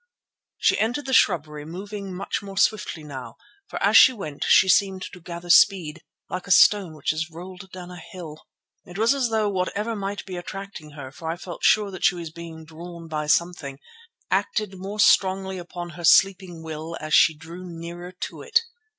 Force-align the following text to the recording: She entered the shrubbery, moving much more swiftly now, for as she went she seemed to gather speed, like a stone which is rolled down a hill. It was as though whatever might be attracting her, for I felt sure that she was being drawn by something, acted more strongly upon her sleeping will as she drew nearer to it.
She 0.57 0.79
entered 0.79 1.05
the 1.05 1.13
shrubbery, 1.13 1.63
moving 1.63 2.11
much 2.11 2.41
more 2.41 2.57
swiftly 2.57 3.03
now, 3.03 3.35
for 3.67 3.77
as 3.83 3.95
she 3.95 4.11
went 4.13 4.43
she 4.47 4.67
seemed 4.67 5.03
to 5.13 5.21
gather 5.21 5.51
speed, 5.51 6.01
like 6.27 6.47
a 6.47 6.49
stone 6.51 6.95
which 6.95 7.13
is 7.13 7.29
rolled 7.29 7.71
down 7.71 7.91
a 7.91 7.99
hill. 7.99 8.41
It 8.83 8.97
was 8.97 9.13
as 9.13 9.29
though 9.29 9.47
whatever 9.47 9.95
might 9.95 10.25
be 10.25 10.37
attracting 10.37 10.93
her, 10.93 11.11
for 11.11 11.29
I 11.29 11.37
felt 11.37 11.63
sure 11.63 11.91
that 11.91 12.03
she 12.05 12.15
was 12.15 12.31
being 12.31 12.65
drawn 12.65 13.07
by 13.09 13.27
something, 13.27 13.77
acted 14.31 14.73
more 14.79 14.99
strongly 14.99 15.59
upon 15.59 15.91
her 15.91 16.03
sleeping 16.03 16.63
will 16.63 16.97
as 16.99 17.13
she 17.13 17.35
drew 17.35 17.63
nearer 17.63 18.11
to 18.21 18.41
it. 18.41 18.61